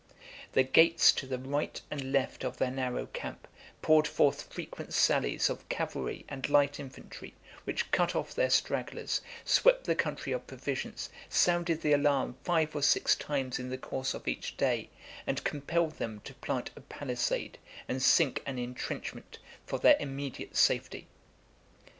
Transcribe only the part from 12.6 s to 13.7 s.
or six times in